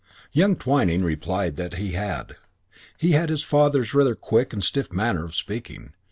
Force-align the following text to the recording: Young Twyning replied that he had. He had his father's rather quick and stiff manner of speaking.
Young 0.31 0.55
Twyning 0.55 1.03
replied 1.03 1.57
that 1.57 1.75
he 1.75 1.91
had. 1.91 2.35
He 2.97 3.11
had 3.11 3.29
his 3.29 3.43
father's 3.43 3.93
rather 3.93 4.15
quick 4.15 4.51
and 4.51 4.63
stiff 4.63 4.91
manner 4.91 5.23
of 5.23 5.35
speaking. 5.35 5.93